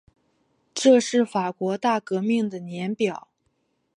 [0.73, 3.27] 这是法国大革命的年表